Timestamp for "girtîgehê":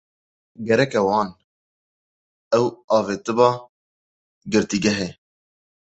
4.51-5.09